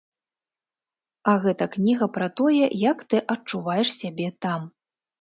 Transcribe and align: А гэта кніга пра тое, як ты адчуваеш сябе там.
А 1.33 1.35
гэта 1.43 1.63
кніга 1.77 2.09
пра 2.17 2.31
тое, 2.43 2.65
як 2.91 3.07
ты 3.11 3.23
адчуваеш 3.37 3.97
сябе 4.03 4.27
там. 4.45 4.71